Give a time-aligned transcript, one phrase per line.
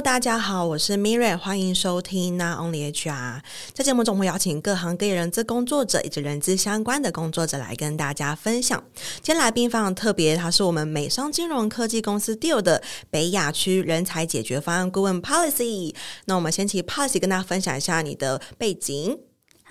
[0.00, 3.42] 大家好，我是 MIRRE，欢迎收听 Not Only HR。
[3.74, 8.82] 在节目中，我会邀请各行各业人资工作者以及人资相关的工作者来跟大家分享。
[9.16, 15.94] 今天来宾非常特别，他是我们美商金融科技公司 Deal 的北亚区人才解决方案顾问 Policy。
[16.24, 19.18] 那我们先请 Policy 跟大家分享一下你的背景。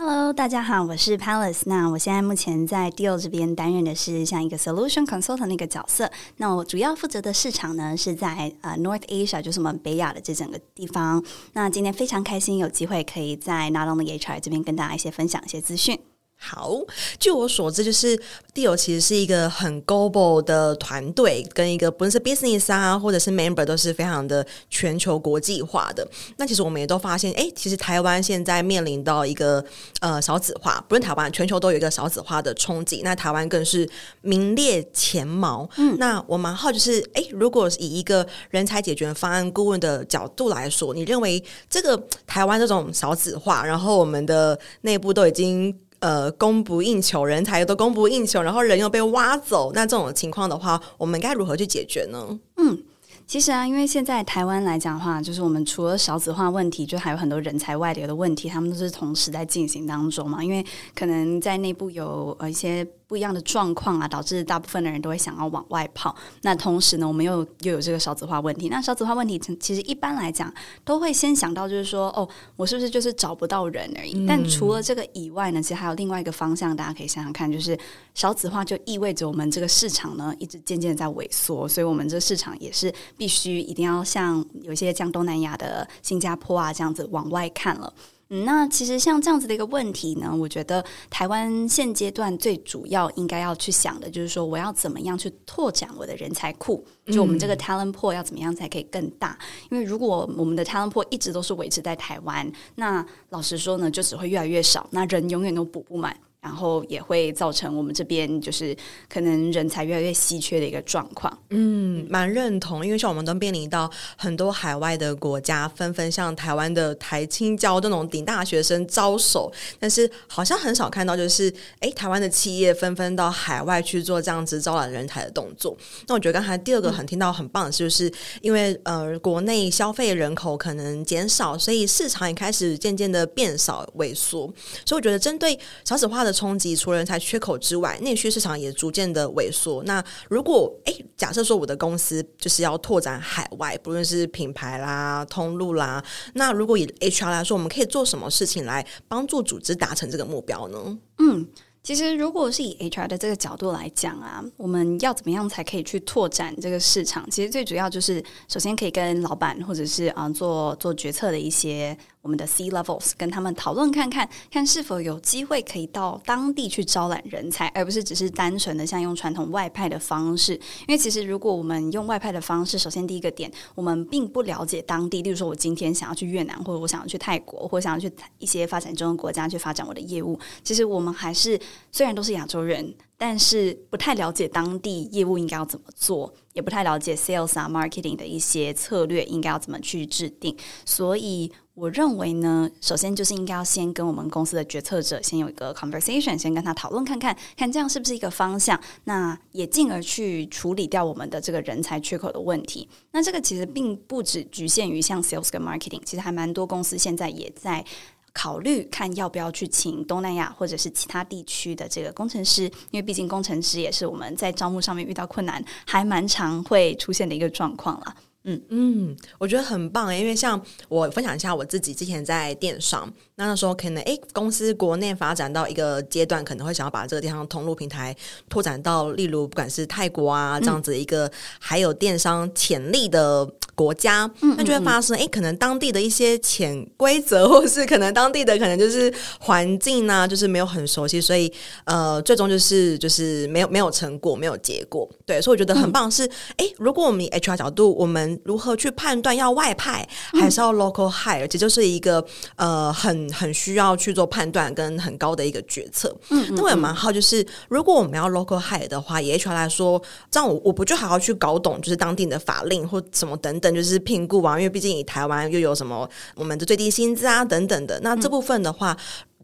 [0.02, 1.64] Hello，大家好，我是 Palace。
[1.66, 6.10] 那我现在目前在 Deal 这边担任的是像一个 Solution Consultant 那个角色。
[6.38, 11.22] 那我主要负责的市场呢是在呃 North Asia，就是我们北亚的这整个地方。
[11.52, 16.00] 那今天非常开心有机会可以在 Not Only HR 这边跟大家一些分享一些资讯。
[16.42, 16.74] 好，
[17.20, 18.18] 据我所知，就是
[18.56, 26.08] Deal 其实是一个很 global 的团队，跟一个不论是 business 啊，或者是 member 都是非常的全球国际化的。
[26.38, 29.64] 那其实我们也都发现，哎，其实台湾现在面临到一个
[30.00, 33.02] 呃少子化，不论台湾，全球都有一个少子化的冲击。
[33.04, 33.88] 那台湾更是
[34.22, 35.70] 名列前茅。
[35.76, 45.78] 嗯，那我蛮好就是，哎，如果以一个人才解决方案顾问的角度来说，你认为这个台湾这种少子化，然后我们的内部都已经。
[46.00, 52.40] 呃，供不应求，人才都供不应求，然后人又被挖走，那这种情况的话，我们该如何去解决呢？
[52.58, 52.84] 嗯，
[53.28, 60.44] 其实啊，因为现在台湾来讲的话，就是我们除了少子化问题，就还有很多人才外流的问题，他们都是同时在进行当中嘛。
[60.44, 62.88] 因为可能在内部有呃一些。
[63.10, 66.16] 不一样的状况啊，导致大部分的人都会想要往外跑。
[66.44, 68.70] 那同时呢，我们又又有这个少子化问题。
[68.70, 70.54] 那少子化问题，其实一般来讲，
[70.86, 74.14] 都会先想到就是说，哦，我是不是就是找不到人而已？
[74.14, 74.28] 嗯。
[74.28, 77.76] 但除了这个以外呢，其实还有另外一个方向，大家可以想想看，就是
[78.14, 81.68] 少子化就意味着我们这个市场呢，一直渐渐在萎缩。
[81.68, 87.92] 所以，我们这个市场也是必须一定要像有些像东南亚的新加坡啊这样子往外看了。
[88.30, 99.38] 嗯，那其实像这样子的一个问题呢，我觉得台湾现阶段最主要应该要去想的就是说，我要怎么样去拓展我的人才库，就我们这个 talent pool 要怎么样才可以更大？
[99.72, 106.16] 因为如果我们的 talent pool 一直都是维持在台湾，那老实说呢，就只会越来越少，那人永远都补不满。
[106.42, 108.76] 然后也会造成我们这边就是
[109.10, 111.38] 可能人才越来越稀缺的一个状况。
[111.50, 125.78] 嗯，蛮认同，因为像我们都面临到很多海外的国家纷纷向台湾的台青交这种顶大学生招手，但是好像很少看到就是哎，台湾的企业纷纷到海外去做这样子招揽人才的动作。
[126.08, 128.12] 那我觉得刚才第二个很听到很棒的是，就是
[128.42, 134.52] 因为呃国内消费人口可能减少，所以市场也开始渐渐的变少萎缩。
[134.86, 139.84] 所以我觉得针对少子化的冲击，除了人才缺口之外，内需市场也逐渐的萎缩。
[139.84, 146.04] 那如果哎，假设说我的公司就是要拓展海外，不论是品牌啦、通路啦，
[146.34, 150.98] 那如果以 HR 来说，我们可以做什么事情来帮助组织达成这个目标呢？
[151.20, 151.48] 嗯，
[151.84, 157.30] 其实如果是以 HR 的这个角度来讲啊，我们要怎么样才可以去拓展这个市场？
[157.30, 161.98] 其实最主要就是，首先可以跟老板或者是啊做做决策的一些。
[162.22, 170.54] 我们的 C levels 跟他们讨论看看，看是否有机会可以到当地去招揽人才，而不是只是单纯的像用传统外派的方式。
[170.54, 175.22] 因为其实如果我们用外派的方式，首先第一个点，我们并不了解当地。
[175.22, 180.38] 例如说，我今天想要去越南，或者我想要去泰国，或者想要去一些发展中的国家去发展我的业务。
[180.64, 181.58] 其实我们还是
[181.92, 190.54] 虽然都是亚洲人，但是不太了解当地业务应该要怎么做，也不太了解 sales 啊 marketing 的一些策略应该要怎么去制定，
[190.84, 191.50] 所以。
[191.80, 198.78] 我认为呢，首先就是应该要先跟我们公司的决策者先有一个 conversation，先跟他讨论看看，看这样是不是一个方向。
[199.06, 202.86] 那也进而去处理掉我们的这个人才缺口的问题。
[203.12, 207.86] 那这个其实并不只局限于像 sales 跟 marketing，其实还蛮多公司现在也在
[208.34, 218.16] 考虑看要不要去请东南亚或者是其他地区的这个工程师，因为毕竟工程师也是我们在招募上面遇到困难还蛮常会出现的一个状况了。
[218.54, 218.62] 嗯。
[218.70, 228.14] 嗯，我觉得很棒，因为像我分享一下我自己之前在电商，那那时候可能哎，公司国内发展到一个阶段，可能会想要把这个电商通路平台
[228.50, 241.50] 拓展到，例如不管是泰国啊这样子一个还有电商潜力的国家，嗯，那就会发生哎，可能当地的一些潜规则，或是可能当地的可能就是环境呢，就是没有很熟悉，所以
[241.86, 245.10] 呃，最终就是就是没有没有成果，没有结果。
[245.26, 251.48] 对，所以我觉得很棒是，哎、如果我们以 HR 角度，我们如何去判断要外派还是要 local hire？
[251.48, 252.26] 这就是一个
[252.58, 256.16] 呃很很需要去做判断跟很高的一个决策。
[256.30, 264.58] 嗯，那我也蛮好，就是如果我们要 local hire 的话，以 HR 来说，这样我我不就好好去搞懂就是当地的法令或什么等等，就是评估啊？
[264.58, 268.98] 因为毕竟以台湾又有什么我们的最低薪资啊等等的，那这部分的话。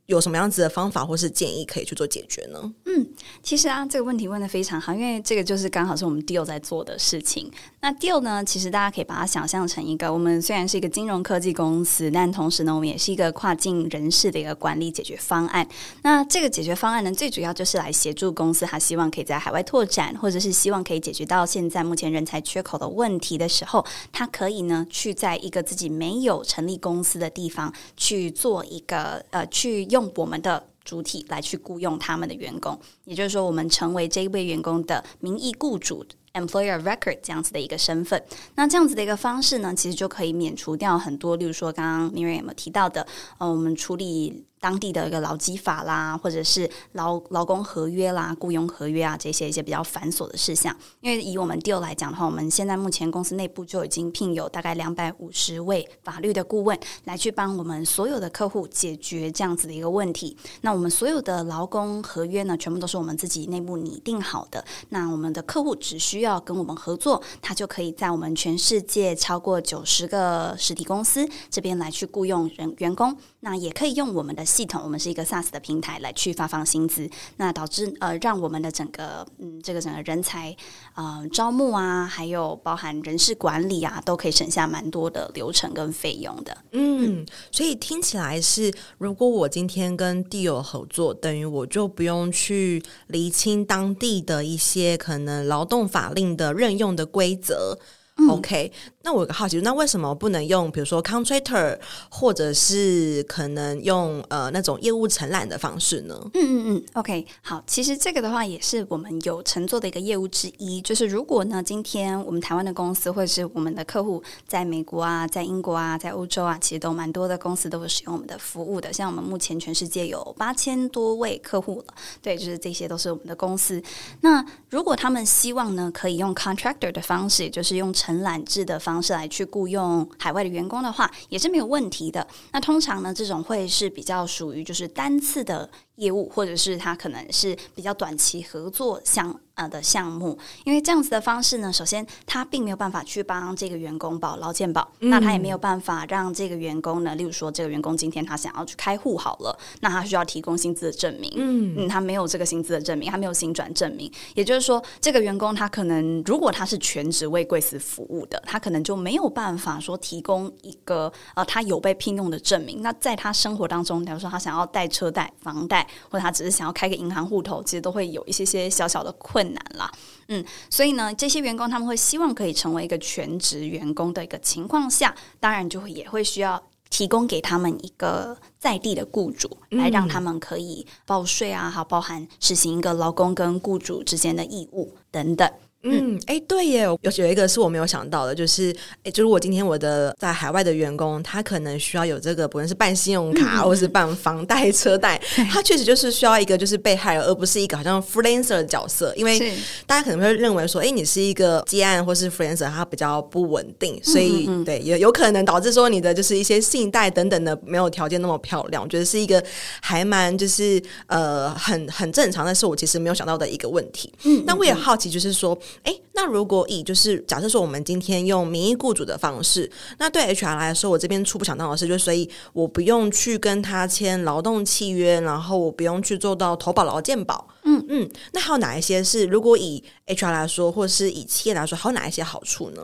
[0.07, 2.59] 有什么样子的方法或是建议可以去做解决呢？
[2.85, 3.07] 嗯，
[3.41, 7.51] 其实啊，这个问题问的非常好，因为这个就是刚好是我们 Deal 在做的事情。
[7.85, 15.67] 那 Deal 呢，其实大家可以把它想象成一个，我们虽然是一个金融科技公司，但同时呢，我们也是一个跨境人事的一个管理解决方案。
[16.01, 30.63] 那这个解决方案呢，最主要就是来协助公司，他希望可以在海外拓展，或者是希望可以解决到现在目前人才缺口的问题的时候，他可以呢去在一个自己没有成立公司的地方去做一个呃，去用我们的。
[30.85, 36.05] 主体来去雇佣他们的员工，也就是说，我们成为这一位员工的名义雇主
[36.35, 38.23] （employer record） 这样子的一个身份。
[38.53, 43.07] 那这样子的一个方式呢，其实就可以免除掉很多，例如说刚刚 Miriam 提到的，
[43.39, 44.45] 呃，我们处理。
[44.59, 50.75] 当地的一个劳基法啦，或者是劳劳工合约啦、雇佣合约啊，这些一些比较繁琐的事项。
[51.01, 60.35] 因为以我们 Deal 来讲的话，我们现在目前公司内部就已经聘有大概两百五十位法律的顾问，来去帮我们所有的客户解决这样子的一个问题。
[60.61, 64.65] 那我们所有的劳工合约呢，全部都是我们自己内部拟定好的。
[64.89, 73.15] 那我们的客户只需要跟我们合作，他就可以在我们全世界超过九十个实体公司这边来去雇佣人员工。
[73.45, 77.07] 那也可以用我们的系统，我们是一个 SaaS 的平台来去发放薪资，
[77.37, 80.55] 那导致呃让我们的整个嗯这个整个人才
[80.95, 86.57] 呃招募啊，还有包含人事管理啊，都可以省下蛮多的流程跟费用的。
[86.71, 97.77] 嗯，所以听起来是，如果我今天跟 Deal 合作，等于我就不用去厘清当地的一些可能劳动法令的任用的规则。
[98.17, 98.71] 嗯、OK。
[99.03, 101.77] 那我有个好奇，那为什么不能用比如说 contractor，
[102.09, 106.19] 或者是可能用呃那种业务承揽的方式呢？
[106.33, 110.81] 嗯嗯嗯，OK，好，其实这个的话也是我们有乘坐的一个业务之一。
[110.81, 118.91] 就是如果呢，今天我们台湾的公司或者是我们的客户在美国啊、在英国啊、在欧洲啊，其实都蛮多的公司都会使用我们的服务的。
[118.91, 123.79] 像我们目前全世界有八千多位客户了，对，就是这些都是我们的公司。
[124.21, 128.95] 那如果他们希望呢，可以用 contractor 的方式，也就是用承揽制的方式。
[128.95, 132.25] 方式来去雇佣海外的员工的话，也是没有问题的。
[132.53, 139.39] 那通常呢，这种会是比较属于就是单次的业务，或者是他可能是比较短期合作项。
[139.55, 162.81] 呃的项目，因为这样子的方式呢，首先他并没有办法去帮这个员工保劳健保，嗯，那他也没有办法让这个员工呢，例如说这个员工今天他想要去开户好了，那他需要提供薪资的证明，嗯，嗯，他没有这个薪资的证明，他没有薪转证明，也就是说，这个员工他可能如果他是全职为贵司服务的，他可能就没有办法说提供一个呃他有被聘用的证明。
[162.81, 169.55] 那在他生活当中，比如说他想要贷车贷、房贷，或者他只是想要开个银行户头，其实都会有一些些小小的困难。
[169.55, 169.91] 难了，
[170.27, 185.49] 嗯，所以呢，这些员工他们会希望可以成为一个全职员工的一个情况下，当然就会也会需要提供给他们一个在地的雇主，来让他们可以报税啊，还有包含实行一个劳工跟雇主之间的义务等等。
[185.87, 195.21] 嗯，哎，对耶，有有一个是我没有想到的，就是，哎，就是我今天我的在海外的员工，他可能需要有这个，不论是办信用卡，或是办房贷、车贷，
[195.51, 199.53] 他确实就是需要一个就是被害人，而不是一个好像 freelancer 的角色，因为
[199.85, 204.65] 大家可能会认为说，哎，你是一个接案或是 freelancer，他比较不稳定，所以嗯嗯。
[204.65, 209.43] 对，也有可能导致说你的就是一些信贷等等的没有条件那么漂亮，我觉得是一个
[209.81, 214.11] 还蛮就是呃很很正常，但是我其实没有想到的一个问题。
[214.23, 215.55] 嗯，那我也好奇，就是说。
[215.83, 219.69] 哎，那如果以就是假设说，我们今天用名义雇主的方式，
[219.99, 227.47] 那对 HR 来说，我这边初步想到的是，就所以我不用去跟他签劳动契约，然后我不用去做到投保劳健保。
[227.63, 232.81] 嗯嗯，那还有哪一些是如果以 HR 来说，或是以企业来说，还有哪一些好处呢？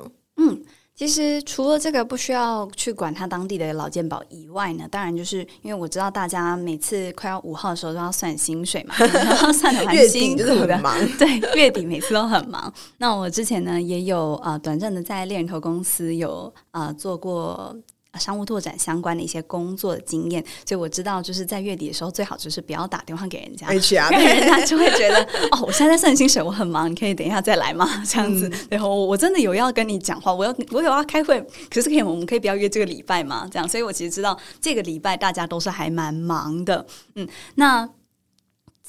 [1.01, 1.07] 嗯。
[1.07, 10.95] 其实除了这个不需要去管他当地的老健保以外呢，当然就是因为我知道大家每次快要五号的时候都要算薪水嘛， 然后算的蛮辛苦的，很忙。
[11.17, 12.71] 对，月底每次都很忙。
[12.97, 17.75] 那我之前呢也有啊、呃，短暂的在猎人头公司有啊、呃、做过。
[18.19, 27.87] 商务拓展相关的一些工作的经验，所以我知道，就是在月底的时候，最好就是不要打电话给人家，HR， 人家就会觉得哦，我现在在算薪水，我很忙，你可以等一下再来吗？
[28.05, 31.39] 这样子，嗯、然后我真的有要跟你讲话，我要我有要开会，
[31.69, 33.47] 可是可以，我们可以不要约这个礼拜吗？
[33.51, 37.89] 这样，所以我其实知道这个礼拜大家都是还蛮忙的，嗯，那。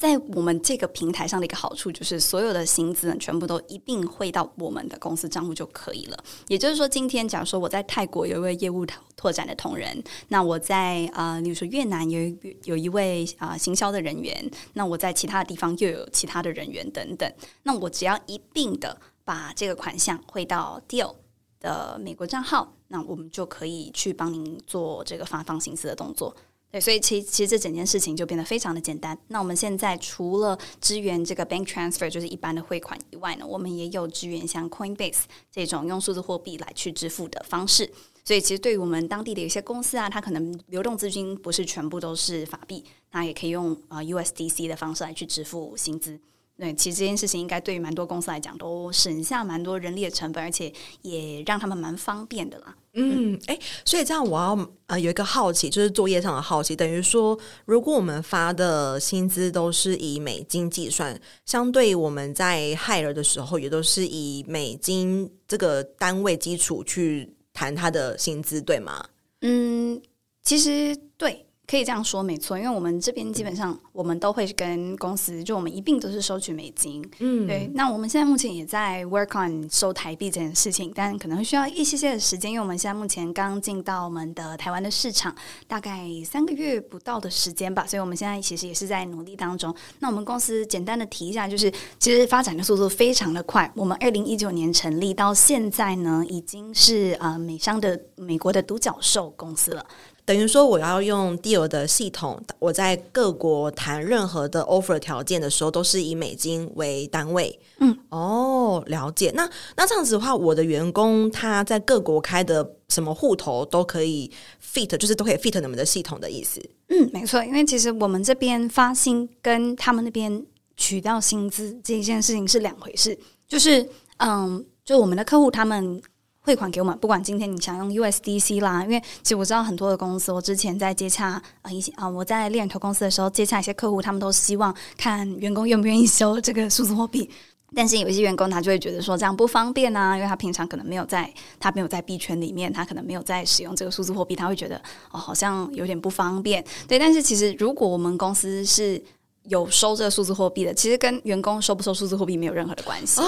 [0.02, 6.24] 在我们这个平台上的一个好处就是，所有的薪资呢，全部都一并汇到我们的公司账户就可以了。
[6.48, 8.84] 也就是说，今天假如说我在泰国有一位业务
[9.16, 12.18] 拓展的同仁，那我在啊，比如说越南有
[12.64, 17.32] 有一位啊、行销的人员，那我在其他的地方又有其他的人员等等，
[17.62, 21.14] 那我只要一并的把这个款项汇到 Deal
[21.60, 26.34] 的美国账号，那我们就可以去帮您做这个发放薪资的动作。
[26.72, 29.16] 对，所以其其实这整件事情就变得非常的简单。
[29.28, 37.92] 那我们现在除了支援这个 bank transfer，就是一般的汇款以外呢，我们也有支援像 Coinbase 这种用数字货币来去支付的方式。
[38.24, 46.18] 所以其实对于我们当地的一些公司啊，它可能流动资金不是全部都是法币，它也可以用呃 USDC 的方式来去支付薪资。
[46.56, 52.74] 对，其实这件事情应该对于蛮多公司来讲都省下蛮多人力的成本，而且也让他们蛮方便的啦。
[52.94, 69.04] 嗯，哎，所以这样我要呃有一个好奇，就是作业上的好奇，等于说，如果我们发的薪资都是以美金计算，相对我们在 hire 的时候也都是以美金这个单位基础去谈他的薪资，对吗？
[69.40, 70.00] 嗯，
[70.42, 71.46] 其实对。
[71.72, 77.66] 可以这样说，没错，因为我们这边基本上我们都会跟公司，就我们一并都是收取美金，嗯，对。
[77.72, 85.34] 那我们现在目前也在 work on 收台币这件事情，但可能需要一些些的时间，因为我们现在目前刚进到我们的台湾的市场，
[85.66, 89.74] 大概三个月不到的时间吧，所以我们现在其实也是在努力当中。
[90.00, 99.86] 那我们公司简单的提一下，就是其实发展的速度非常的快，我们二零一九年成立到现在呢，已经是呃美商的美国的独角兽公司了。
[100.24, 107.58] 等于说，我要用 Deal 的系统，我在各国谈任何的 offer 条件的时候，都是以美金为单位。
[107.80, 109.32] 嗯，哦，了解。
[109.34, 114.30] 那那这样子的话，我的员工他在各国开的什么户头都可以
[114.62, 116.60] fit，就是都可以 fit 你们的系统的意思。
[116.88, 117.42] 嗯，没错。
[117.44, 123.18] 因为其实我们这边发薪跟他们那边取到薪资这一件事情是两回事。
[123.48, 123.84] 就是，
[124.18, 126.00] 嗯，就我们的客户他们。
[126.44, 137.30] 汇款给我们，不管今天你想用 USDC 啦，因为其实我知道很多的公司，我之前在接洽啊一些啊，我在猎人头公司的时候接洽一些客户，他们都希望看员工愿不愿意收这个数字货币，
[137.76, 144.76] 但是有一些员工他就会觉得说这样不方便啊，因为他平常可能没有在他没有在币圈里面，他可能没有在使用这个数字货币，他会觉得
[145.12, 146.64] 哦好像有点不方便。
[146.88, 149.00] 对，但是其实如果我们公司是
[149.44, 153.20] 有收这个数字货币的，其实跟员工收不收数字货币没有任何的关系。
[153.20, 153.24] 哦，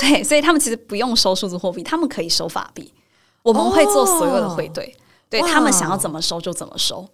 [0.00, 2.92] 对，所以他们其实不用收数字货币，他们可以收法币。
[3.42, 7.06] 我们会做所有的汇兑，哦，对他们想要怎么收就怎么收。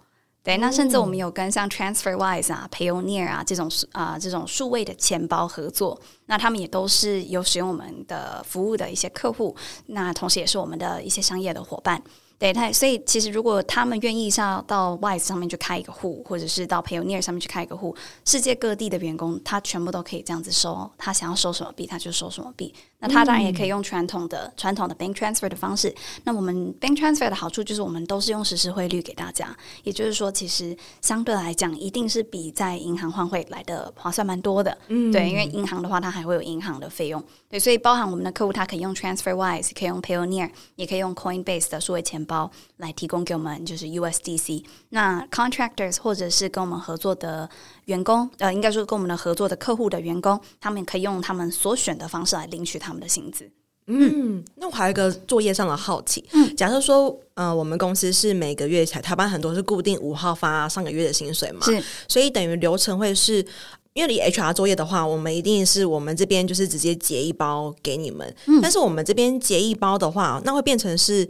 [0.43, 9.55] 对，那甚至我们有跟像 TransferWise 啊、Payoneer 啊这种啊、呃、这种数位的钱包合作，那他们也都是有使用我们的服务的一些客户，
[9.87, 12.03] 那同时也是我们的一些商业的伙伴。
[12.41, 17.95] 对，他所以其实如果他们愿意上到 Wise 上面去开一个户，或者是到 Payoneer 上面去开一个户，
[18.25, 22.75] 世界各地的员工他全部都可以这样子收，他想要收什么币他就收什么币。
[22.99, 25.95] 那他当然也可以用传统的传统的 Bank Transfer 的方式。
[26.25, 29.55] 那我们 Bank Transfer 的好处就是我们都是用实时汇率给大家，
[29.85, 34.77] 也就是说，其实相对来讲一定是比在银行换汇来的划算蛮多的。
[34.89, 37.23] 嗯，对，因为银行的话它还会有银行的费用。
[37.51, 44.65] 对，所以包含我们的客户他可以用 TransferWise，可以用 Payoneer，也可以用 Coinbase 的数位钱包来提供给我们，就是 USDC。
[44.91, 47.51] 那 Contractors 或者是跟我们合作的
[47.87, 53.51] 员工，呃，应该说跟我们的合作的客户的员工，他们可以用他们所选的方式来领取他们的薪资。
[53.89, 63.45] 嗯，那我还有一个作业上的好奇，嗯，假设说，呃，我们公司是每个月才台湾很多是固定五号发上个月的薪水嘛，是，所以等于流程会是。
[63.93, 68.35] 因为你 HR 作业的话，我们一定是我们这边就是直接结一包给你们。
[68.47, 71.29] 嗯，但是我们这边结一包的话，那会变成是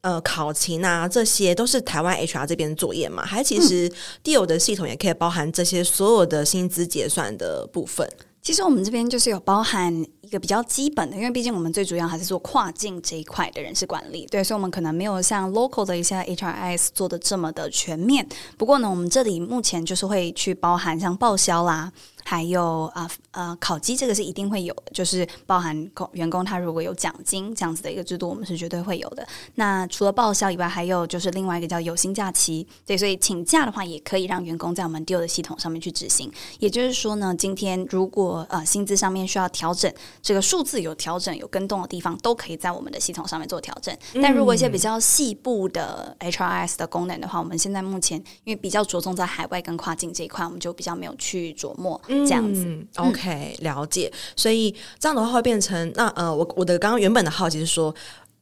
[0.00, 3.26] 呃考勤啊，这些都是台湾 HR 这边作业嘛？
[3.26, 3.90] 还其实
[4.24, 8.08] Deal 的系统也可以包含这些所有的薪资结算的部分。
[8.40, 18.28] 其实我们这边就是有包含一个比较基本的，因为毕竟我们最主要还是做跨境这一块的人事管理，对，所以我们可能没有像 local 的一些 HRIS 做的这么的全面。
[18.58, 21.90] 不过呢，我们这里目前就是会去包含像报销啦。
[22.24, 29.26] 还有啊呃，考绩这个是一定会有的，就是包含员工他如果有奖金这样子的一个制度，我们是绝对会有的。
[29.54, 36.30] 那除了报销以外，还有就是另外一个叫有薪假期，对，所以请假的话也可以让员工在我们 Deal 的系统上面去执行。
[36.58, 39.90] 也就是说呢，今天如果呃薪资上面需要调整，
[40.22, 43.96] 这个数字有调整有跟动的地方，都可以在我们的系统上面做调整。
[44.22, 52.00] 但如果一些比较细部的 HRIS 的功能的话，我们现在目前因为比较着重在海外跟跨境这一块，我们就比较没有去琢磨。
[52.08, 54.12] 这样子，嗯，OK，了解。
[54.36, 57.94] 所以这样的话会变成那呃，我我的刚刚原本的好奇是说，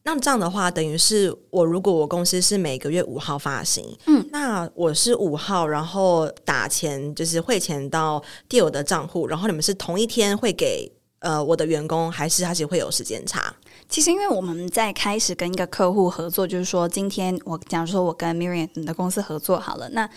[0.03, 13.55] 那这样的话等于是我如果我公司是每个月五号发行，嗯，那我是五号，然后打钱就是汇钱到 Deal 的账户，然后你们是同一天会给呃我的员工，还是还是会有时间差？
[13.89, 20.09] 其实因为我们在开始跟一个客户合作，就是说今天我假如说我跟 Miriam 你的公司合作好了，那。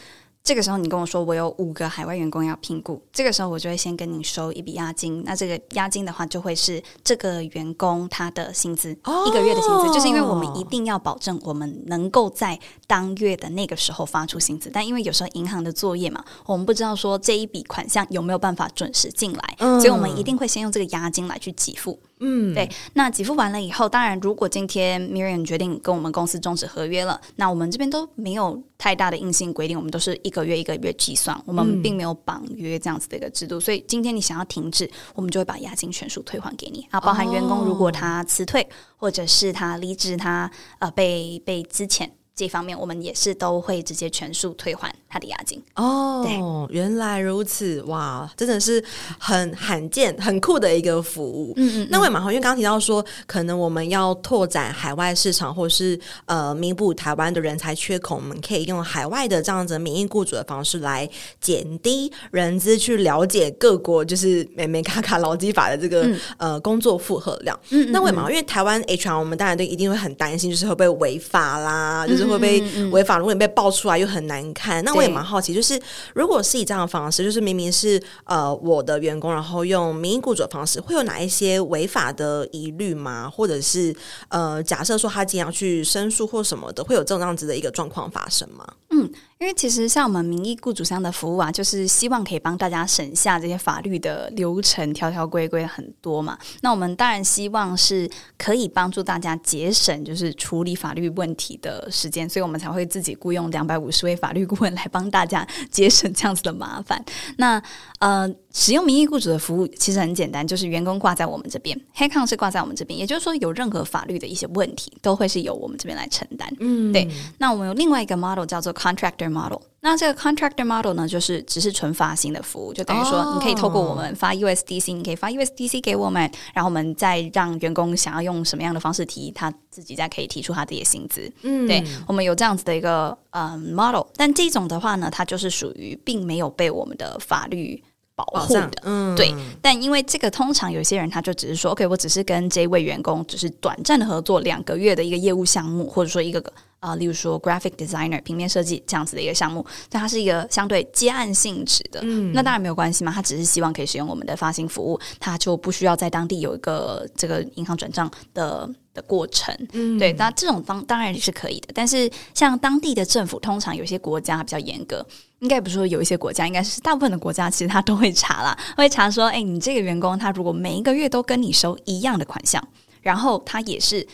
[0.50, 5.24] 这个时候你跟我说我有五个海外员工要聘雇，这个时候我就会先跟你收一笔押金。
[5.24, 14.72] 那这个押金的话，就会是这个员工他的薪资，哦、一个月的薪资，就是因为我们一定要保证我们能够在当月的那个时候发出薪资。
[14.74, 22.00] 但因为有时候银行的作业嘛，我们不知道说这一笔款项有没有办法准时进来，嗯、所以我们一定会先用这个押金来去给付。
[22.20, 22.70] 嗯，对。
[22.94, 33.58] 那给付完了以后，当然如果今天 Miriam 决定跟我们公司终止合约了，那我们这边都没有太大的硬性规定，我们都是一个月一个月计算，我们并没有绑约这样子的一个制度。
[33.58, 42.10] 嗯、所以今天你想要停止，我们就会把押金全数退还给你啊，包含员工如果他辞退、哦、或者是他离职，他呃被被资遣。
[42.36, 46.24] 这方面我们也是都会直接全数退还他的押金哦。
[46.26, 48.82] 对原来如此，哇，真的是
[49.18, 51.54] 很罕见、很酷的一个服务。
[51.58, 51.88] 嗯嗯。
[51.92, 61.10] 那我也蛮好，因为刚刚提到说，可能我们要拓展海外市场，或是呃弥补台湾的人才缺口，我们可以用海外的这样子名义雇主的方式来
[61.42, 67.60] 减低人资去了解各国就是美美卡卡劳基法的这个、嗯、呃工作负荷量。
[67.72, 67.92] 嗯。
[67.92, 68.30] 那为什么？
[68.30, 72.30] 因为台湾 HR 我们当然都一定会很担心，就是会不会违法啦，就是。
[72.30, 72.62] 会被
[72.92, 74.86] 违法，如果你被爆出来又很难看。
[74.86, 75.80] 那我也蛮好奇，就是
[76.14, 83.30] 如果是以这样的方式，就是明明是呃我的员工，然后用名义雇主的方式，会有哪一些违法的疑虑吗？
[83.30, 83.96] 或者是
[84.28, 88.66] 呃假设说他经常去申诉或什么的，会有这种样子的一个状况发生吗？
[88.90, 89.10] 嗯。
[89.40, 96.38] 因为其实像我们名义雇主这样的服务啊，就是希望可以帮大家省下这些法律的流程，条条规规很多嘛。
[96.62, 107.02] 那我们当然希望是可以帮助大家节省就是处理法律问题的时间，所以我们才会自己雇佣两百五十位法律顾问来帮大家节省这样子的麻烦。
[107.38, 107.64] 那
[108.00, 108.30] 呃。
[108.60, 116.54] 使用名义雇主的服务其实很简单，就是员工挂在我们这边，Headcount 是挂在我们这边，也就是说有任何法律的一些问题都会是由我们这边来承担。
[116.60, 117.08] 嗯，对。
[117.38, 131.32] 那我们有另外一个 model 叫做 Contractor Model，那这个 Contractor Model 呢，就是只是纯发薪的服务，就等于说你可以透过我们发 USDC，你可以发 USDC 给我们，然后我们再让员工想要用什么样的方式提，他自己再可以提出他自己的薪资。
[131.44, 137.82] 嗯，对，我们有这样子的一个嗯 model，但这种的话呢，它就是属于并没有被我们的法律。
[138.26, 146.40] 保护的，嗯，对，但因为这个通常有些人他就只是说，OK，我只是跟这位员工只是短暂的合作两个月的一个业务项目，或者说一个
[146.80, 165.06] 啊、呃，例如说 graphic designer 平面设计这样子的一个项目，但它是一个相对接案性质的，嗯，那当然没有关系嘛，他只是希望可以使用我们的发行服务，他就不需要在当地有一个这个银行转账的的过程，嗯，对，那这种当当然也是可以的，但是像当地的政府，通常有些国家比较严格。
[165.40, 172.66] 应该不是说有一些国家，应该是大部分的国家，其实他都会查啦，会查说，哎，你这个员工他如果每一个月都跟你收一样的款项，
[173.02, 174.08] 然后他也是。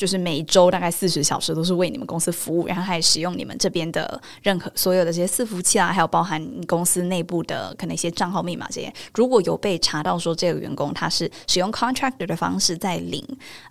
[0.00, 13.22] 就是每一周大概四十小时都是为你们公司服务，然后还使用你们这边的任何所有的这些伺服器啊，还有包含你公司内部的可能一些账号密码这些，如果有被查到说这个员工他是使用 contractor 的方式在领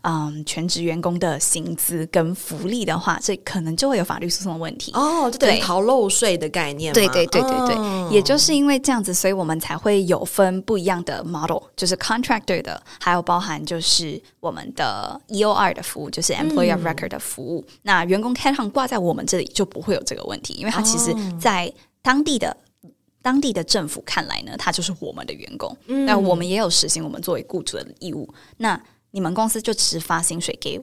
[0.03, 16.07] 嗯全职员工的薪资跟福利的话，这可能就会有法律诉讼的问题哦，对，逃漏税的概念，对对对对对，哦、也就是因为这样子，所以我们才会有分不一样的 model，就是 contractor 的，还有包含就是我们的 EOR 的服务。
[16.19, 22.49] 就是 employee of record 的服务，嗯、那员工 headcount 挂在我们这里就不会有这个问题，因为他其实，在当地的、
[22.81, 22.89] 哦、
[23.21, 28.27] 当地的政府看来呢，他就是我们的员工，那、嗯、我们也有实行我们作为雇主的义务。
[28.57, 30.81] 那你们公司就只发薪水给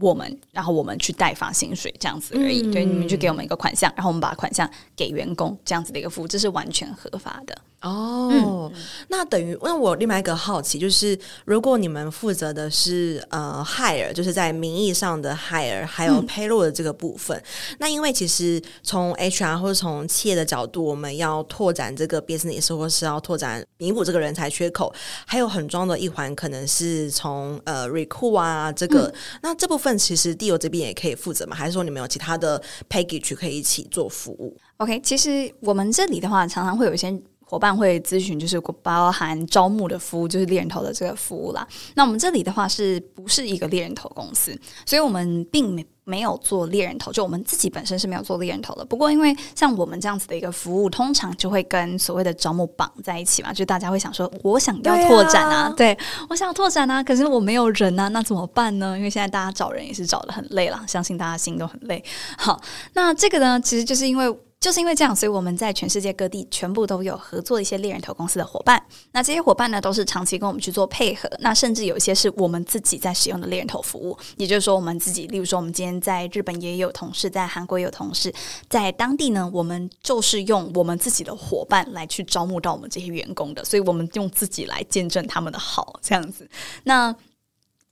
[0.00, 2.72] 我们，然后我们去代发薪水这样子而已。
[2.72, 7.56] 对、嗯，你们就给我们一个款项，然后我们把款项给员工，这样子的一个服务，这是完全合法的。
[7.82, 8.72] 哦，嗯、
[9.08, 24.94] 那等于那我另外一个好奇就是，如果你们负责的是呃 hire，就是在名义上的 hire，还有 payroll 的这个部分，嗯、那因为其实从 HR 或者从企业的角度，我们要拓展这个 business，或是要拓展弥补这个人才缺口，
[25.26, 31.56] 还有很重要的一环，可能是从呃 recruit 啊这个，嗯、那这部分其实 Deal 这边也可以负责吗？
[31.56, 37.20] 还是说你们有其他的 package 可以一起做服务？OK，其实我们这里的话，常常会有一些。
[37.52, 41.68] 伙伴会咨询，就是包含招募的服务，就是猎人头的这个服务啦。
[41.94, 44.58] 那我们这里的话，是不是一个猎人头公司？
[44.86, 48.82] 所以我们并没没有做猎人头，就我们自己本身是没有做猎人头的。
[48.82, 55.94] 不过，因为像我们这样子的一个服务，通常就会跟所谓的招募绑在一起嘛，就大家会想说，我想要拓展啊，对
[56.30, 58.96] 我想要拓展啊，可是我没有人啊，那怎么办呢？
[58.96, 62.02] 因为现在大家找人也是找的很累了，相信大家心都很累。
[62.38, 62.58] 好，
[62.94, 64.34] 那这个呢，其实就是因为。
[64.62, 68.80] 就是因为这样，所以我们在全世界各地全部都有合作一些猎人头公司的伙伴。
[69.10, 71.28] 那这些伙伴呢，都是长期跟我们去做配合。
[71.40, 78.32] 那甚至有一些是我们自己在使用的猎人头服务，也就是说，我们自己，例如说，我们今天在日本也有同事，在韩国也有同事，
[78.68, 86.48] 在当地呢，我们就是用我们自己的伙伴来去招募到我们这些员工的，所以我们用自己来见证他们的好，这样子。
[86.84, 87.12] 那。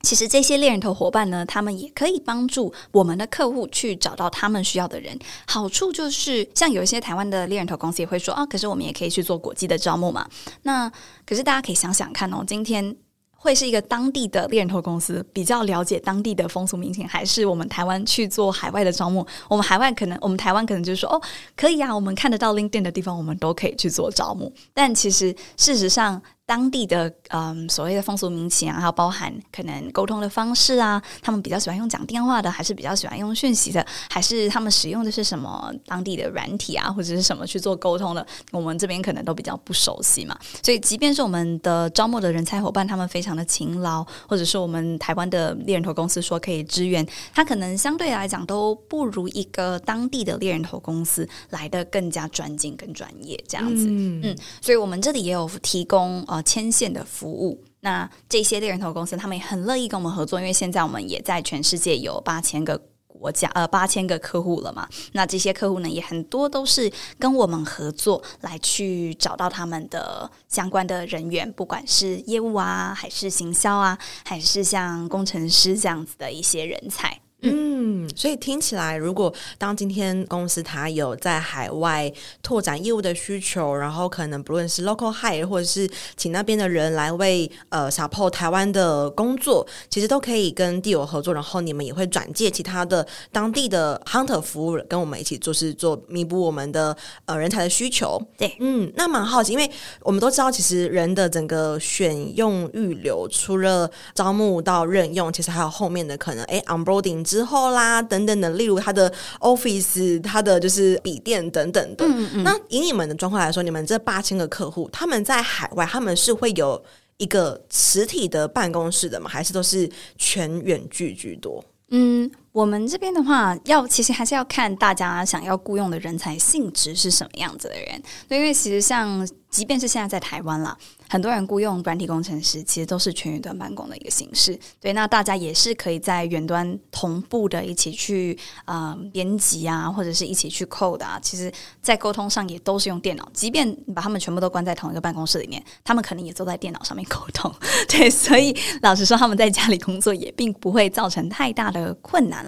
[0.03, 5.19] 其实这些猎人头伙伴呢，他们也可以帮助我们的客户去找到他们需要的人。
[5.47, 10.27] 好处就是，像有一些台湾的猎人头公司也会说啊，可是我们也可以去做国际的招募嘛。
[10.63, 10.91] 那
[11.27, 12.97] 可是大家可以想想看哦，今天
[13.33, 19.27] 会是一个当地的猎人头公司比较了解当地的风俗民情，还是我们台湾去做海外的招募？
[19.49, 21.21] 我们海外可能，我们台湾可能就是说哦，
[21.55, 24.51] 可以啊，我们看得到 LinkedIn 的地方，我们都可以去做招募。
[24.73, 26.23] 但其实事实上。
[26.51, 38.27] 当地的嗯，所谓的风俗民情啊，还有包含可能沟通的方式啊，他们比较喜欢用讲电话的，还是比较喜欢用讯息的，还是他们使用的是什么当地的软体啊，或者是什么去做沟通的？
[38.51, 40.37] 我们这边可能都比较不熟悉嘛。
[40.61, 53.87] 所以，即便是我们的招募的人才伙伴，他们非常的勤劳，或者是我们台湾的猎人头公司说可以支援，他可能相对来讲都不如一个当地的猎人头公司来的更加专精、跟专业这样子。
[53.89, 56.40] 嗯，嗯，所以我们这里也有提供呃。
[56.43, 64.89] 牵线的服务，那这些猎人头公司他们也很乐意跟我们合作，因为现在我们也在全世界有八千个国家，呃，八千个客户了嘛。
[65.13, 77.21] 那这些客户呢，也很多都是跟我们合作来去找到他们的相关的人员，不管是业务啊，还是行销啊，还是像工程师这样子的一些人才。
[77.43, 98.21] 嗯，所以听起来，如果当今天公司它有在海外拓展业务的需求，然后可能不论是 local hire 或者是请那边的人来为呃 support 台湾的工作，其实都可以跟地友合作，然后你们也会转介其他的当地的 hunter 服务，跟我们一起做是做弥补我们的呃人才的需求。
[98.37, 99.71] 对，嗯，那蛮好奇，因为
[100.03, 107.30] 我们都知道，其实人的整个选用预留，除了招募到任用，其实还有后面的可能，哎，onboarding。
[107.31, 112.05] 之后啦，等等的，例如他的 Office，他的就是笔电等等的。
[112.05, 112.43] 嗯嗯。
[112.43, 116.83] 那以你们的状况来说，你们这八千个客户，他们在海外，他们是会有
[117.19, 119.31] 一个实体的办公室的吗？
[119.31, 119.89] 还是都是
[120.19, 121.65] 全远距居多？
[121.91, 122.29] 嗯，
[122.61, 128.03] 我们这边的话，要其实还是要看大家想要雇佣的人才性质是什么样子的人。
[128.29, 130.77] 对，因为其实像，即便是现在在台湾啦。
[131.09, 134.57] 很多人雇佣软体工程师，其实都是全云端办公的一个形式。
[134.79, 141.19] 对，那大家也是可以在远端同步的一起去啊、编辑啊，或者是一起去 code 啊。
[141.21, 141.51] 其实，
[141.83, 143.29] 在沟通上也都是用电脑。
[143.33, 147.53] 即便把他们全部都关在同一个办公室里面，他们可能也坐在电脑上面沟通。
[147.89, 152.45] 对，所以老实说，他们在家里工作也并不会造成太大的困难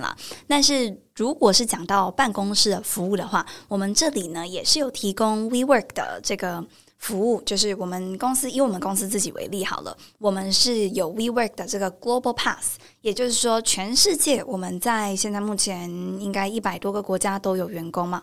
[0.47, 6.65] 但是，如果是讲到办公室的服务的话，我们这里呢也是有提供 WeWork 的这个。
[7.03, 18.23] 服务就是我们公司，以我们公司自己为例好了，我们是有 WeWork 的这个 Global Pass，也就是说，全世界我们在现在目前应该一百多个国家都有员工嘛？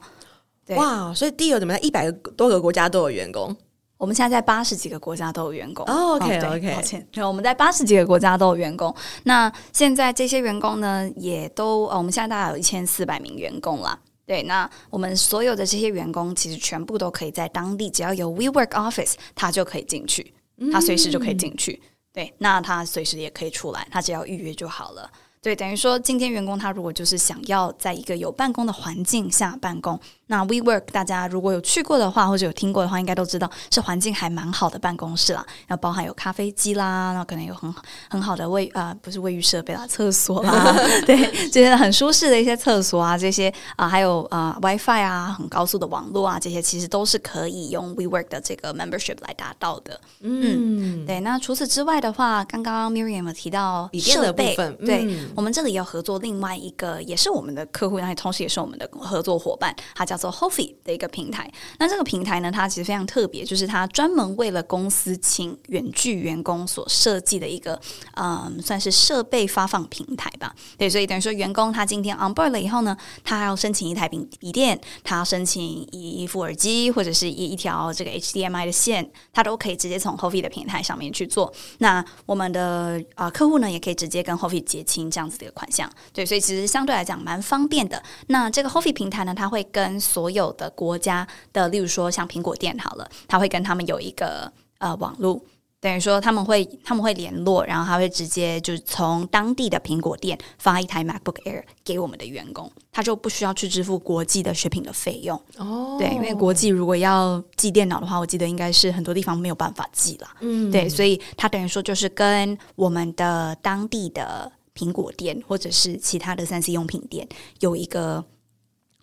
[0.65, 3.53] 对，哇，所以 DIO 怎么在一百多个国家都有员工？
[3.99, 5.85] 我们现在在八十几个国家都有员工。
[5.87, 8.95] Oh, OK OK，抱歉，我们在八十几个国家都有员工。
[9.23, 13.99] 那现在这些员工呢，也都，我们现在大概有一千四百名员工啦。
[14.25, 20.33] 对，那我们所有的这些员工其实全部都可以在当地，只要有 WeWork Office，他就可以进去，
[20.71, 21.81] 他随时就可以进去。
[21.83, 25.11] 嗯、对，那他随时也可以出来，他只要预约就好了。
[25.41, 29.99] 对，等于说今天员工他如果就是想要在一个有办公的环境下办公。
[30.29, 35.43] 那 WeWork 大家如果有去过的话，或者有听过的话，应该都知道是环境还蛮好的办公室啦。
[35.65, 37.73] 然后包含有咖啡机啦，然后可能有很
[38.07, 40.71] 很好的卫啊、呃，不是卫浴设备啦，厕所啦，
[41.07, 41.17] 对，
[41.49, 49.99] 这些很舒适的一些厕所啊，这些啊、呃，还有啊、呃、WiFi 啊，很高速的网络啊，这些其实都是可以用 WeWork 的这个 membership 来达到的。
[50.19, 51.19] 嗯，嗯对。
[51.21, 60.18] 那除此之外的话，刚刚 Miriam 有提到设备的部分，嗯、对我们这里要合作另外一个，也是我们的客户，然后同时也是我们的合作伙伴，他叫。
[60.19, 67.79] 做 Hofi 的一个平台，那这个平台呢，它其实非常特别，就是它专门为了公司请远距员工所设计的一个，
[68.15, 70.53] 嗯，算是设备发放平台吧。
[70.77, 81.51] 对，所以等于说，员工他今天 on board 了以后呢，他要申请一台笔笔电，他要申请一一副耳机，或者是一一条这个 HDMI 的线，他都可以直接从 Hofi 的平台上面去做。
[81.77, 85.89] 那我们的啊、客户呢，也可以直接跟 Hofi 结清这样子的一个款项。
[86.11, 88.01] 对，所以其实相对来讲蛮方便的。
[88.27, 95.39] 那这个 Hofi 平台呢，它会跟所有的国家的，例如说像苹果店好了，他会跟他们有一个呃网络，
[95.79, 105.39] 等于说他们会他们会联络，然后他会直接就是从当地的苹果店发一台 MacBook Air 给我们的员工，他就不需要去支付国际的 shipping 的费用。
[105.57, 110.27] 哦，对，因为国际如果要寄电脑的话，我记得应该是很多地方没有办法寄了。
[110.41, 117.27] 嗯，对，所以他等于说就是跟我们的当地的苹果店或者是其他的三 C 用品店
[117.59, 118.25] 有一个。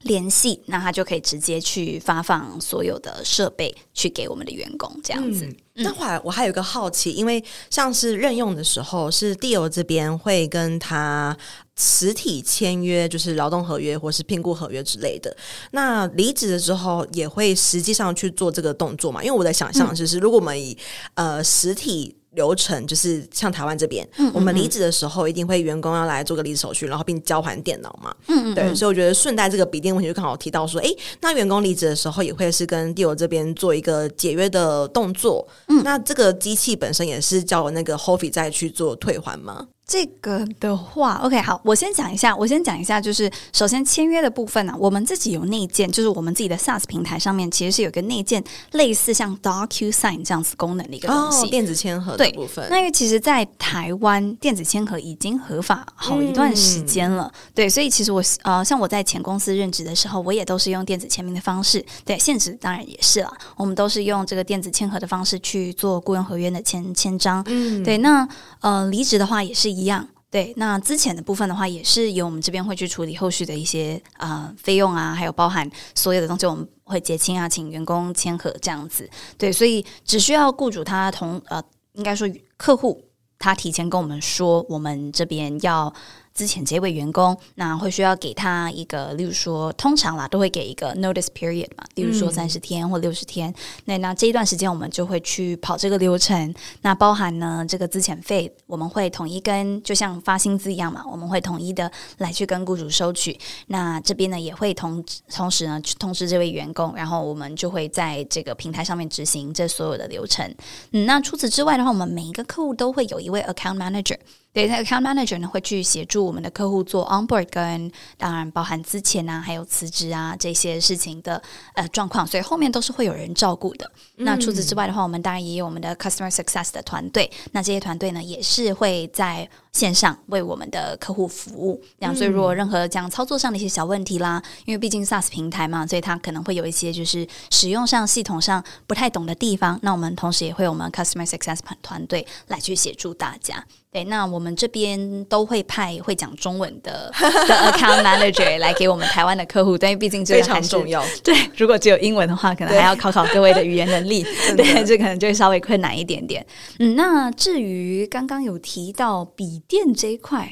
[0.07, 5.45] 联系，那他就可以直接去发放所有的设备去给我们的员工，这样子。
[5.45, 11.37] 嗯嗯、那后来我还有一个好奇，因为像是任用的时候，是 Deal 这边会跟他
[11.77, 15.37] 实体签约，就是劳动合约或是聘雇合约之类的。
[15.73, 19.23] 那离职的时候也会实际上去做这个动作嘛？
[19.23, 20.77] 因为我的想象就是，如果我们以
[21.15, 22.17] 呃实体。
[22.37, 28.15] 流程就是像台湾这边，嗯嗯嗯，我们离职的时候一定会员工要来做个离职手续，然后并交还电脑嘛。
[28.29, 30.89] 嗯，嗯嗯，对，所以我觉得顺带这个笔电问题就刚好提到说，哎，
[31.21, 35.49] 那员工离职的时候也会是跟 Deal 这边做一个解约的动作。
[35.69, 39.67] 嗯，那这个机器本身也是叫那个 Hofi 再去做退还吗？
[39.87, 52.67] 这个的话，OK，好，我先讲一下，我先讲一下，就是首先签约的部分呢、啊，我们自己有内建，就是我们自己的 SaaS 平台上面其实是有个内建，类似像 DocuSign 这样子功能的一个东西，哦、电子签合的部分。
[52.69, 68.27] 那因为其实，在台湾电子签合已经合法好一段时间了，嗯、对，所以其实我呃，像我在前公司任职的时候，我也都是用电子签名的方式，对，现职当然也是了，我们都是用这个电子签合的方式去做雇佣合约的签签章，嗯，对，那
[68.59, 69.76] 呃，离职的话也是。
[69.77, 79.09] 一样，对，那之前的部分的话，也是由我们这边会去处理后续的一些呃费用啊，还有包含所有的东西，我们会结清啊，请员工签合这样子。
[79.37, 81.63] 对，所以只需要雇主他同呃，
[81.93, 83.05] 应该说客户
[83.39, 85.93] 他提前跟我们说，我们这边要。
[86.37, 93.51] 之前这位员工，那会需要给他一个，例如说，通常啦都会给一个 notice period 嘛，例如说三十天或六十天。
[93.51, 93.55] 嗯、
[93.87, 103.39] 那那这一段时间我们就会去跑这个流程，那包含呢这个资遣费，我们会统一跟就像发薪资一样嘛，我们会统一的来去跟雇主收取。
[103.69, 105.03] 那这边呢也会同
[105.35, 110.55] 同时呢去通知这位员工，然后我们就会在这个平台上面执行这所有的流程。
[110.93, 114.19] 嗯，那除此之外的话，我们每一个客户都会有一位 account manager。
[114.57, 121.43] 对，那 account manager 呢会去协助我们的客户做 onboard，跟当然包含资前啊，还有辞职啊这些事情的
[121.75, 123.85] 呃状况，所以后面都是会有人照顾的。
[124.17, 131.79] 嗯、那除此之外的话，我们当然也有我们的 customer success 的团队，那这些团队呢也是会在线上为我们的客户服务。
[132.01, 143.63] 这样，所以如果任何这样操作上的一些小问题啦，因为毕竟 SaaS 平台嘛，所以它可能会有一些就是使用上系统上不太懂的地方，那我们同时也会有我们 customer success 团团队来去协助大家。
[143.93, 151.03] 对，那我们这边都会派会讲中文的 的 account manager 来给我们台湾的客户，但因为毕竟这个还是非常重要。
[151.25, 154.23] 对，如果只有英文的话，可能还要考考各位的语言能力，
[154.55, 156.45] 对， 对，这可能就会稍微困难一点点。
[156.79, 160.49] 嗯，那至于刚刚有提到笔电这一块，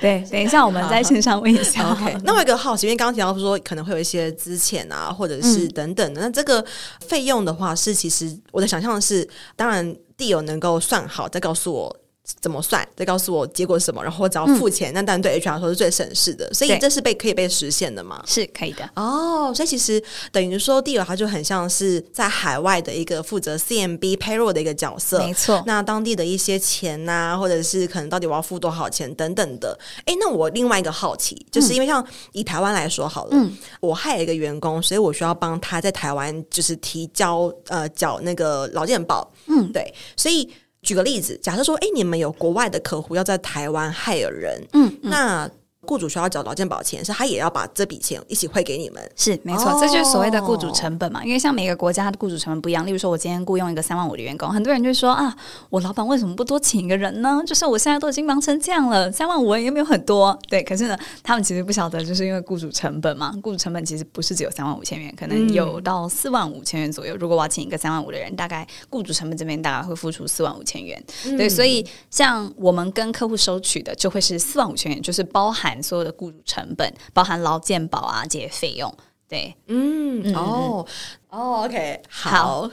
[0.00, 1.92] 对， 等一下我们在线上问一下。
[1.92, 6.64] OK，那我有一个好奇，因为刚刚提到说可能会有一些资遣啊，或者是等等的，嗯、那这个
[7.06, 11.96] 费用的话，是其实我的想象是，当然 Deal 能够算好，再告诉我。
[12.40, 12.86] 怎么算？
[12.96, 14.92] 再告诉我结果是什么，然后我只要付钱。
[14.92, 18.22] 嗯、那当然对 HR 来说是最省事的，所以这是被可以被实现的吗？
[18.26, 19.52] 是可以的哦。
[19.54, 25.62] 所以其实等于说，Deal 它就很像是在海外的一个负责 CMB payroll 的一个角色，没错。
[25.66, 29.78] 那当地的一些钱呐、啊，或者是可能到底我要付多少钱等等的。
[30.04, 40.50] 哎，那我另外一个好奇，就是因为像以台湾来说好了，嗯、我还有一个员工，所以我需要帮他在台湾就是提交呃缴那个劳健保，嗯，对，所以。
[40.86, 45.50] 举个例子，假设说，哎，你们有国外的客户要在台湾 hire 人，嗯，嗯那。
[45.86, 51.24] 雇主需要缴劳健保钱，是他也要把这笔钱一起汇给你们，是没错，哦、这就是所谓的雇主成本嘛。
[51.24, 55.34] 因为像每个国家的雇主成本不一样，例如说，我今天雇佣一个三万五的员工，很多人就说啊，
[55.70, 57.42] 我老板为什么不多请一个人呢？
[57.46, 60.62] 就是我现在都已经忙成这样了，三万五也没有很多，对。
[60.62, 67.14] 可是呢，他们其实不晓得，就是因为雇主成本嘛，雇主成本其实不是只有三万五千元，可能有到四万五千元左右。
[67.14, 71.48] 嗯、如果我要请一个三万五的人，大概雇主成本这边大概会付出四万五千元，嗯、对。
[71.48, 76.92] 所以像我们跟客户收取的就会是四万五千元，就是包含所有的雇主成本。
[77.12, 78.92] 包含劳健保啊这些费用，
[79.28, 80.86] 对，嗯，嗯哦，
[81.30, 82.70] 哦，OK，好，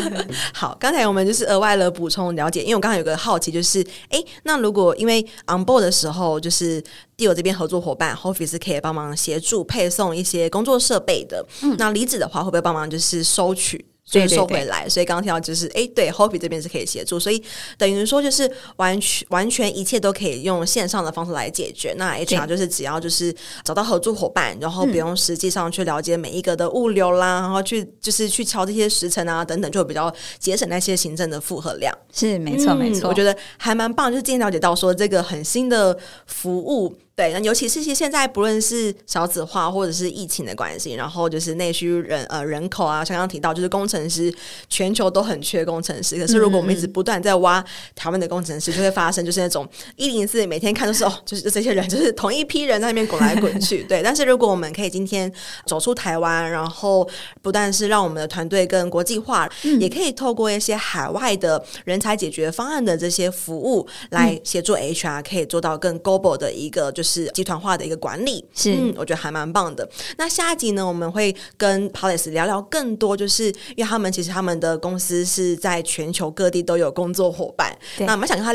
[0.54, 6.80] 好，刚才我们就是额外的补充了解，因为我刚才有个好奇，就是，哎，那如果因为 on board 的时候，就是
[7.16, 13.84] Deal 这边合作伙伴 Hoffice 可以帮忙协助配送一些工作设备的，嗯，那离职的话会不会帮忙就是收取？
[14.08, 14.88] 就是收回来。
[14.88, 17.42] 所以刚刚听到就是，哎，对，Hopi 这边是可以协助，所以
[17.76, 21.92] 等于说就是完全完全一切都可以用线上的方式来解决。
[21.98, 31.92] 那 HR 就是只要就是找到合作伙伴，然后不用实际上去了解每一个的物流啦，嗯、然后去就是去敲这些时辰啊等等，就比较节省那些行政的负荷量。
[32.12, 36.96] 是没错、嗯、没错，我觉得还蛮棒，就是今天了解到说这个很新的服务。
[37.16, 44.30] 对，那尤其是现在不论是少子化或者是疫情的关系，然后就是内需人呃人口啊，像刚刚提到就是工程师，
[44.68, 46.18] 全球都很缺工程师。
[46.18, 53.82] 可是如果我们一直不断在挖台湾的工程师，就会发生就是那种一零四每天看都是哦，就是这些人就是同一批人在那边滚来滚去。
[53.84, 55.32] 对，但是如果我们可以今天
[55.64, 57.08] 走出台湾，然后
[57.40, 67.05] 不但是让我们的团队更国际化，嗯，也可以透过一些海外的人才解决方案的这些服务来协助 HR，可以做到更 global 的一个就是。
[67.06, 69.88] 是集团化的一个管理，是、嗯、我觉得还蛮棒的。
[70.18, 78.54] 那下一集呢，我们会跟 Palace 聊聊更多，就是因为他们其实他们的公司是在全球各地都有工作伙伴，那我们想跟他。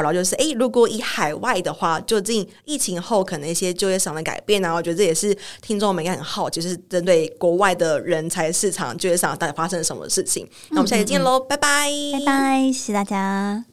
[0.00, 4.74] 聊聊就是，哎，如果以海外的话，究竟疫情后可能一些就业上的改变呢？
[4.74, 10.48] 我觉得这也是听众们应该很好奇，就是针对国外的人才市场就业市场到底发生了什么事情。
[10.70, 13.64] 那我们下期见喽，拜拜，拜拜，谢谢大家。